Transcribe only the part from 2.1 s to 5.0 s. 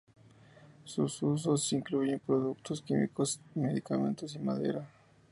productos químicos, medicamentos y madera.